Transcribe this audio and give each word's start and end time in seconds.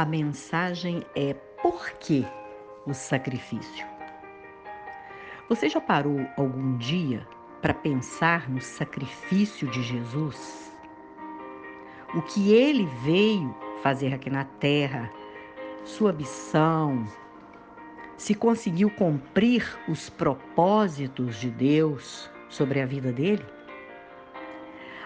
a 0.00 0.04
mensagem 0.06 1.04
é 1.14 1.34
por 1.62 1.90
que 1.98 2.26
o 2.86 2.94
sacrifício? 2.94 3.86
Você 5.46 5.68
já 5.68 5.78
parou 5.78 6.26
algum 6.38 6.78
dia 6.78 7.28
para 7.60 7.74
pensar 7.74 8.48
no 8.48 8.62
sacrifício 8.62 9.68
de 9.68 9.82
Jesus? 9.82 10.72
O 12.14 12.22
que 12.22 12.50
ele 12.50 12.86
veio 13.02 13.54
fazer 13.82 14.14
aqui 14.14 14.30
na 14.30 14.44
terra, 14.44 15.12
sua 15.84 16.14
missão, 16.14 17.06
se 18.16 18.34
conseguiu 18.34 18.88
cumprir 18.88 19.78
os 19.86 20.08
propósitos 20.08 21.36
de 21.36 21.50
Deus 21.50 22.30
sobre 22.48 22.80
a 22.80 22.86
vida 22.86 23.12
dele? 23.12 23.44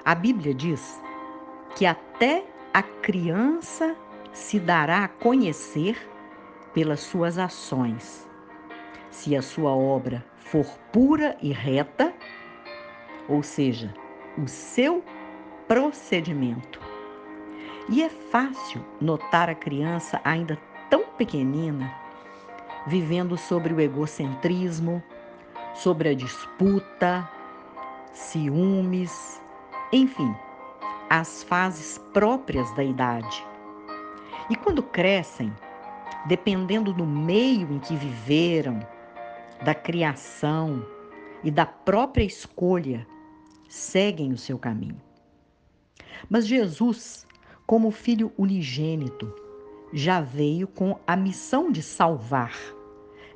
A 0.05 0.15
Bíblia 0.15 0.55
diz 0.55 1.03
que 1.75 1.85
até 1.85 2.47
a 2.73 2.83
criança 2.83 3.97
se 4.34 4.61
dará 4.61 5.05
a 5.05 5.09
conhecer 5.09 5.97
pelas 6.74 7.01
suas 7.01 7.38
ações. 7.38 8.29
Se 9.10 9.34
a 9.34 9.41
sua 9.41 9.70
obra 9.70 10.23
for 10.37 10.66
pura 10.93 11.37
e 11.41 11.52
reta, 11.52 12.12
ou 13.29 13.43
seja, 13.43 13.95
o 14.37 14.47
seu 14.47 15.02
procedimento. 15.66 16.79
E 17.88 18.02
é 18.02 18.10
fácil 18.10 18.84
notar 19.01 19.48
a 19.48 19.55
criança 19.55 20.20
ainda 20.24 20.59
tão 20.91 21.05
pequenina 21.16 22.05
vivendo 22.87 23.37
sobre 23.37 23.73
o 23.73 23.80
egocentrismo, 23.80 25.02
sobre 25.74 26.10
a 26.10 26.15
disputa, 26.15 27.29
ciúmes, 28.12 29.41
enfim, 29.93 30.35
as 31.09 31.43
fases 31.45 31.98
próprias 32.12 32.71
da 32.74 32.85
idade. 32.85 33.45
E 34.51 34.57
quando 34.57 34.83
crescem, 34.83 35.53
dependendo 36.27 36.93
do 36.93 37.07
meio 37.07 37.73
em 37.73 37.79
que 37.79 37.96
viveram, 37.96 38.80
da 39.65 39.74
criação 39.74 40.85
e 41.43 41.51
da 41.51 41.65
própria 41.65 42.24
escolha, 42.24 43.07
seguem 43.68 44.33
o 44.33 44.38
seu 44.38 44.59
caminho. 44.59 45.01
Mas 46.29 46.46
Jesus, 46.46 47.27
como 47.66 47.91
filho 47.91 48.33
unigênito, 48.37 49.35
já 49.93 50.21
veio 50.21 50.66
com 50.66 50.99
a 51.07 51.16
missão 51.16 51.71
de 51.71 51.83
salvar, 51.83 52.55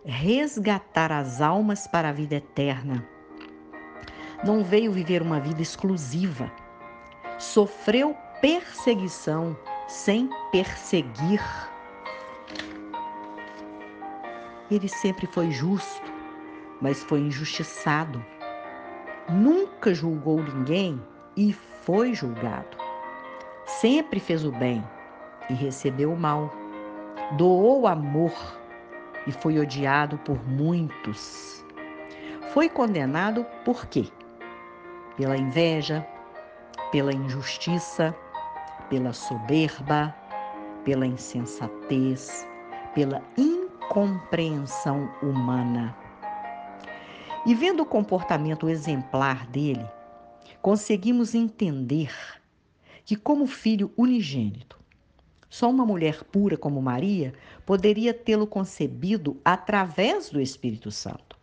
resgatar 0.04 1.10
as 1.12 1.40
almas 1.40 1.86
para 1.86 2.10
a 2.10 2.12
vida 2.12 2.36
eterna. 2.36 3.06
Não 4.44 4.62
veio 4.62 4.92
viver 4.92 5.22
uma 5.22 5.40
vida 5.40 5.62
exclusiva. 5.62 6.50
Sofreu 7.38 8.14
perseguição 8.40 9.56
sem 9.88 10.28
perseguir. 10.52 11.42
Ele 14.70 14.86
sempre 14.86 15.26
foi 15.26 15.50
justo, 15.50 16.12
mas 16.80 17.02
foi 17.02 17.20
injustiçado. 17.20 18.22
Nunca 19.30 19.94
julgou 19.94 20.42
ninguém 20.42 21.02
e 21.36 21.54
foi 21.82 22.14
julgado. 22.14 22.76
Sempre 23.64 24.20
fez 24.20 24.44
o 24.44 24.52
bem 24.52 24.84
e 25.48 25.54
recebeu 25.54 26.12
o 26.12 26.18
mal. 26.18 26.52
Doou 27.32 27.86
amor 27.86 28.32
e 29.26 29.32
foi 29.32 29.58
odiado 29.58 30.18
por 30.18 30.42
muitos. 30.46 31.64
Foi 32.52 32.68
condenado 32.68 33.44
por 33.64 33.86
quê? 33.86 34.06
Pela 35.16 35.36
inveja, 35.36 36.06
pela 36.90 37.12
injustiça, 37.12 38.14
pela 38.88 39.12
soberba, 39.12 40.14
pela 40.84 41.06
insensatez, 41.06 42.46
pela 42.94 43.22
incompreensão 43.36 45.10
humana. 45.22 45.96
E 47.46 47.54
vendo 47.54 47.82
o 47.82 47.86
comportamento 47.86 48.68
exemplar 48.68 49.46
dele, 49.46 49.86
conseguimos 50.60 51.34
entender 51.34 52.12
que, 53.04 53.16
como 53.16 53.46
filho 53.46 53.92
unigênito, 53.96 54.78
só 55.48 55.70
uma 55.70 55.86
mulher 55.86 56.24
pura 56.24 56.58
como 56.58 56.82
Maria 56.82 57.32
poderia 57.64 58.12
tê-lo 58.12 58.46
concebido 58.46 59.40
através 59.44 60.28
do 60.28 60.40
Espírito 60.40 60.90
Santo. 60.90 61.38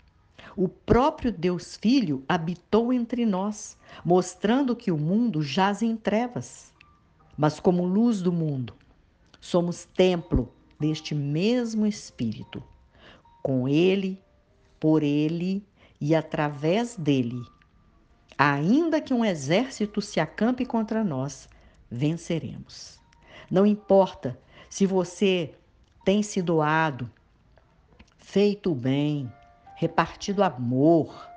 O 0.55 0.69
próprio 0.69 1.31
Deus 1.31 1.75
Filho 1.75 2.23
habitou 2.29 2.93
entre 2.93 3.25
nós, 3.25 3.77
mostrando 4.05 4.75
que 4.75 4.91
o 4.91 4.97
mundo 4.97 5.41
jaz 5.41 5.81
em 5.81 5.97
trevas 5.97 6.74
mas 7.37 7.59
como 7.59 7.85
luz 7.85 8.21
do 8.21 8.31
mundo, 8.31 8.73
somos 9.41 9.85
templo 9.85 10.51
deste 10.79 11.13
mesmo 11.13 11.85
Espírito. 11.85 12.63
Com 13.41 13.67
Ele, 13.67 14.21
por 14.79 15.03
Ele 15.03 15.65
e 15.99 16.15
através 16.15 16.95
dele. 16.95 17.41
Ainda 18.37 18.99
que 18.99 19.13
um 19.13 19.23
exército 19.23 20.01
se 20.01 20.19
acampe 20.19 20.65
contra 20.65 21.03
nós, 21.03 21.47
venceremos. 21.89 22.99
Não 23.49 23.65
importa 23.65 24.39
se 24.69 24.85
você 24.85 25.53
tem 26.03 26.21
se 26.21 26.41
doado, 26.41 27.09
feito 28.17 28.71
o 28.71 28.75
bem, 28.75 29.31
repartido 29.75 30.43
amor, 30.43 31.27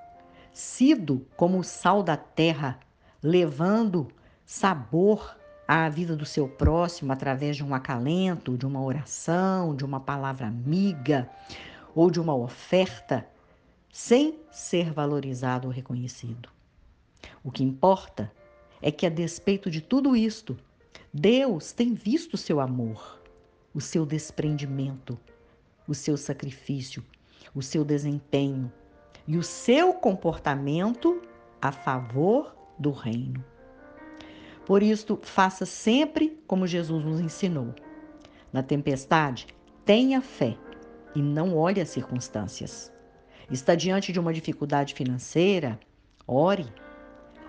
sido 0.53 1.27
como 1.37 1.59
o 1.59 1.65
sal 1.65 2.03
da 2.03 2.17
terra, 2.17 2.81
levando 3.23 4.09
sabor 4.45 5.38
à 5.69 5.87
vida 5.91 6.17
do 6.17 6.25
seu 6.25 6.49
próximo 6.49 7.13
através 7.13 7.55
de 7.55 7.63
um 7.63 7.75
acalento, 7.75 8.57
de 8.57 8.67
uma 8.67 8.83
oração, 8.83 9.77
de 9.77 9.85
uma 9.85 10.01
palavra 10.01 10.47
amiga 10.47 11.29
ou 11.95 12.11
de 12.11 12.19
uma 12.19 12.35
oferta, 12.35 13.29
sem 13.93 14.39
ser 14.51 14.91
valorizado 14.91 15.69
ou 15.69 15.75
reconhecido. 15.75 16.49
O 17.45 17.51
que 17.51 17.63
importa 17.63 18.33
é 18.81 18.91
que, 18.91 19.05
a 19.05 19.11
despeito 19.11 19.71
de 19.71 19.83
tudo 19.83 20.17
isto, 20.17 20.57
Deus 21.13 21.73
tem 21.73 21.93
visto 21.93 22.35
o 22.35 22.39
seu 22.39 22.61
amor, 22.61 23.23
o 23.75 23.81
seu 23.81 24.07
desprendimento, 24.07 25.19
o 25.87 25.95
seu 25.95 26.17
sacrifício, 26.17 27.05
o 27.55 27.61
seu 27.61 27.85
desempenho 27.85 28.73
e 29.27 29.37
o 29.37 29.43
seu 29.43 29.93
comportamento 29.93 31.21
a 31.61 31.73
favor 31.73 32.57
do 32.79 32.91
reino. 32.91 33.45
Por 34.69 34.83
isto, 34.83 35.19
faça 35.23 35.65
sempre 35.65 36.39
como 36.47 36.67
Jesus 36.67 37.03
nos 37.03 37.21
ensinou. 37.21 37.75
Na 38.53 38.63
tempestade, 38.63 39.47
tenha 39.83 40.21
fé 40.21 40.59
e 41.15 41.23
não 41.23 41.57
olhe 41.57 41.81
as 41.81 41.89
circunstâncias. 41.89 42.93
Está 43.51 43.75
diante 43.75 44.13
de 44.13 44.21
uma 44.21 44.31
dificuldade 44.31 44.93
financeira? 44.93 45.81
Ore. 46.27 46.71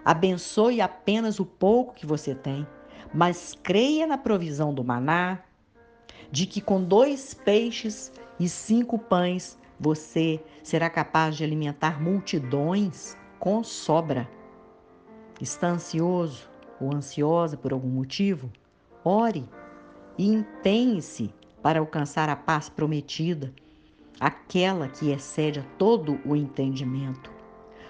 Abençoe 0.05 0.79
apenas 0.79 1.41
o 1.41 1.45
pouco 1.45 1.93
que 1.93 2.05
você 2.05 2.33
tem, 2.33 2.65
mas 3.13 3.53
creia 3.61 4.07
na 4.07 4.17
provisão 4.17 4.73
do 4.73 4.81
maná, 4.81 5.39
de 6.31 6.45
que 6.45 6.61
com 6.61 6.81
dois 6.81 7.33
peixes 7.33 8.13
e 8.39 8.47
cinco 8.47 8.97
pães 8.97 9.59
você 9.77 10.41
será 10.63 10.89
capaz 10.89 11.35
de 11.35 11.43
alimentar 11.43 12.01
multidões 12.01 13.17
com 13.37 13.61
sobra. 13.61 14.25
Está 15.41 15.67
ansioso? 15.67 16.49
Ou 16.79 16.93
ansiosa 16.93 17.57
por 17.57 17.73
algum 17.73 17.89
motivo, 17.89 18.51
ore 19.03 19.47
e 20.17 20.27
empenhe-se 20.27 21.33
para 21.61 21.79
alcançar 21.79 22.29
a 22.29 22.35
paz 22.35 22.69
prometida, 22.69 23.53
aquela 24.19 24.87
que 24.87 25.11
excede 25.11 25.59
a 25.59 25.63
todo 25.77 26.19
o 26.25 26.35
entendimento. 26.35 27.31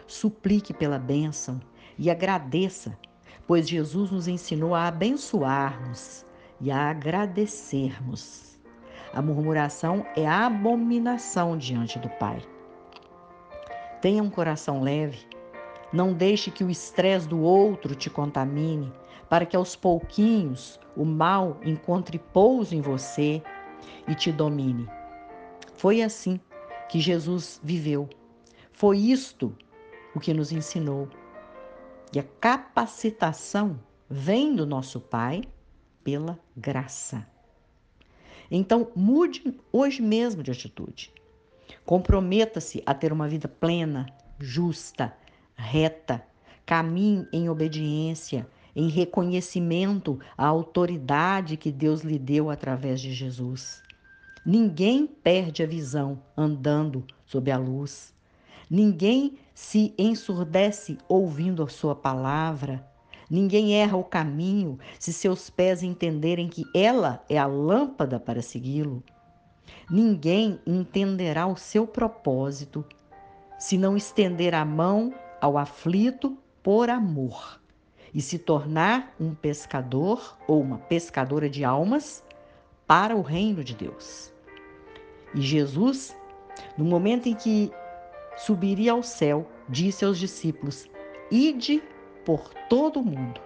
Suplique 0.08 0.74
pela 0.74 0.98
bênção 0.98 1.60
e 1.98 2.10
agradeça, 2.10 2.98
pois 3.48 3.68
Jesus 3.68 4.12
nos 4.12 4.28
ensinou 4.28 4.74
a 4.74 4.88
abençoarmos 4.88 6.26
e 6.60 6.72
a 6.72 6.90
agradecermos. 6.90 8.60
A 9.14 9.22
murmuração 9.22 10.06
é 10.16 10.28
a 10.28 10.46
abominação 10.46 11.58
diante 11.58 11.98
do 11.98 12.10
Pai. 12.10 12.42
Tenha 14.02 14.22
um 14.22 14.30
coração 14.30 14.82
leve 14.82 15.26
não 15.92 16.14
deixe 16.14 16.52
que 16.52 16.64
o 16.64 16.70
estresse 16.70 17.28
do 17.28 17.40
outro 17.42 17.96
te 17.96 18.10
contamine, 18.10 18.92
para 19.30 19.46
que 19.46 19.56
aos 19.56 19.76
pouquinhos 19.76 20.80
o 20.96 21.06
mal 21.06 21.60
encontre 21.64 22.20
pouso 22.20 22.76
em 22.76 22.82
você 22.82 23.42
e 24.08 24.16
te 24.16 24.32
domine. 24.32 24.88
Foi 25.76 26.02
assim 26.02 26.40
que 26.90 27.00
Jesus 27.00 27.60
viveu. 27.64 28.10
Foi 28.72 28.98
isto 28.98 29.56
o 30.16 30.20
que 30.20 30.34
nos 30.34 30.52
ensinou. 30.52 31.08
E 32.14 32.20
a 32.20 32.24
capacitação 32.24 33.80
vem 34.10 34.56
do 34.56 34.66
nosso 34.66 35.00
Pai 35.00 35.44
pela 36.04 36.40
graça. 36.58 37.28
Então, 38.50 38.92
mude 38.96 39.56
hoje 39.72 40.02
mesmo 40.02 40.42
de 40.42 40.50
atitude. 40.50 41.14
Comprometa-se 41.86 42.82
a 42.86 42.96
ter 42.96 43.14
uma 43.14 43.28
vida 43.28 43.48
plena, 43.48 44.08
justa, 44.40 45.16
reta, 45.60 46.24
caminhe 46.66 47.28
em 47.34 47.50
obediência, 47.50 48.48
em 48.76 48.88
reconhecimento 48.88 50.20
à 50.38 50.46
autoridade 50.48 51.58
que 51.58 51.72
Deus 51.72 52.02
lhe 52.02 52.18
deu 52.18 52.50
através 52.50 53.02
de 53.02 53.14
Jesus. 53.14 53.84
Ninguém 54.46 55.06
perde 55.06 55.62
a 55.62 55.68
visão 55.68 56.22
andando 56.36 57.04
sob 57.26 57.52
a 57.52 57.58
luz. 57.58 58.14
Ninguém 58.70 59.38
se 59.54 59.94
ensurdece 59.98 60.98
ouvindo 61.10 61.62
a 61.62 61.68
sua 61.68 61.94
palavra. 61.94 62.88
Ninguém 63.30 63.76
erra 63.76 63.98
o 63.98 64.04
caminho 64.04 64.80
se 64.98 65.12
seus 65.12 65.50
pés 65.50 65.84
entenderem 65.84 66.48
que 66.48 66.64
ela 66.74 67.24
é 67.28 67.38
a 67.38 67.46
lâmpada 67.46 68.20
para 68.20 68.42
segui-lo. 68.42 69.04
Ninguém 69.90 70.60
entenderá 70.66 71.46
o 71.46 71.58
seu 71.58 71.86
propósito 71.86 72.86
se 73.60 73.78
não 73.78 73.98
estender 73.98 74.56
a 74.56 74.64
mão 74.64 75.14
ao 75.42 75.58
aflito 75.58 76.38
por 76.62 76.90
amor 76.90 77.60
e 78.14 78.22
se 78.22 78.40
tornar 78.40 79.14
um 79.20 79.34
pescador 79.34 80.38
ou 80.48 80.62
uma 80.62 80.78
pescadora 80.78 81.50
de 81.50 81.64
almas 81.64 82.24
para 82.88 83.16
o 83.16 83.22
reino 83.22 83.64
de 83.64 83.76
Deus. 83.76 84.34
E 85.36 85.42
Jesus, 85.42 86.16
no 86.78 86.84
momento 86.86 87.28
em 87.28 87.36
que 87.36 87.72
subiria 88.36 88.94
ao 88.94 89.04
céu, 89.04 89.48
disse 89.68 90.04
aos 90.04 90.18
discípulos: 90.18 90.90
Ide 91.30 91.84
por 92.26 92.54
todo 92.68 93.00
o 93.00 93.06
mundo, 93.06 93.40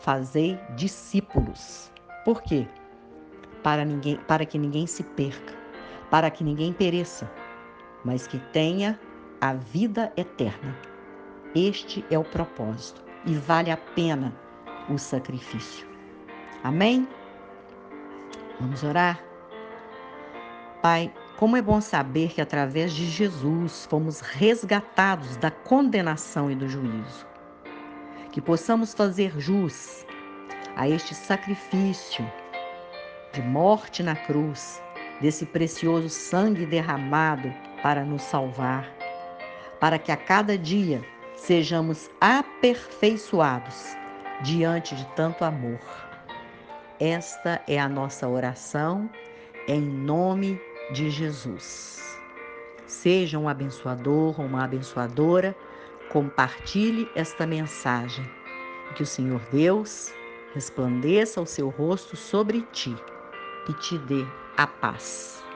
fazei 0.00 0.58
discípulos. 0.76 1.90
Por 2.24 2.42
quê? 2.42 2.66
Para, 3.62 3.84
ninguém, 3.84 4.16
para 4.16 4.46
que 4.46 4.58
ninguém 4.58 4.86
se 4.86 5.02
perca, 5.02 5.54
para 6.10 6.30
que 6.30 6.44
ninguém 6.44 6.72
pereça, 6.72 7.30
mas 8.04 8.26
que 8.26 8.38
tenha 8.52 8.98
a 9.40 9.54
vida 9.54 10.12
eterna. 10.16 10.87
Este 11.58 12.04
é 12.08 12.16
o 12.16 12.22
propósito 12.22 13.02
e 13.26 13.34
vale 13.34 13.72
a 13.72 13.76
pena 13.76 14.32
o 14.88 14.96
sacrifício. 14.96 15.88
Amém? 16.62 17.08
Vamos 18.60 18.84
orar? 18.84 19.20
Pai, 20.80 21.12
como 21.36 21.56
é 21.56 21.62
bom 21.62 21.80
saber 21.80 22.32
que 22.32 22.40
através 22.40 22.92
de 22.92 23.06
Jesus 23.06 23.86
fomos 23.90 24.20
resgatados 24.20 25.36
da 25.38 25.50
condenação 25.50 26.48
e 26.48 26.54
do 26.54 26.68
juízo. 26.68 27.26
Que 28.30 28.40
possamos 28.40 28.94
fazer 28.94 29.32
jus 29.40 30.06
a 30.76 30.88
este 30.88 31.12
sacrifício 31.12 32.24
de 33.32 33.42
morte 33.42 34.00
na 34.00 34.14
cruz, 34.14 34.80
desse 35.20 35.44
precioso 35.44 36.08
sangue 36.08 36.64
derramado 36.66 37.52
para 37.82 38.04
nos 38.04 38.22
salvar, 38.22 38.88
para 39.80 39.98
que 39.98 40.12
a 40.12 40.16
cada 40.16 40.56
dia 40.56 41.02
sejamos 41.38 42.10
aperfeiçoados 42.20 43.96
diante 44.42 44.94
de 44.94 45.04
tanto 45.14 45.44
amor. 45.44 45.80
Esta 47.00 47.62
é 47.66 47.78
a 47.78 47.88
nossa 47.88 48.28
oração 48.28 49.08
em 49.66 49.80
nome 49.80 50.60
de 50.92 51.10
Jesus. 51.10 52.18
Seja 52.86 53.38
um 53.38 53.48
abençoador 53.48 54.40
ou 54.40 54.46
uma 54.46 54.64
abençoadora, 54.64 55.54
compartilhe 56.10 57.08
esta 57.14 57.46
mensagem. 57.46 58.24
Que 58.94 59.02
o 59.02 59.06
Senhor 59.06 59.40
Deus 59.52 60.12
resplandeça 60.54 61.40
o 61.40 61.46
seu 61.46 61.68
rosto 61.68 62.16
sobre 62.16 62.62
ti 62.72 62.96
e 63.68 63.72
te 63.74 63.98
dê 63.98 64.24
a 64.56 64.66
paz. 64.66 65.47